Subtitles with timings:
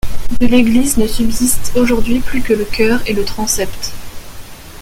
[0.39, 3.93] De l'église ne subsistent aujourd'hui plus que le chœur et le transept.